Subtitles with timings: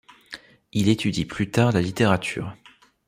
[0.73, 2.55] Il étudie plus tard la littérature.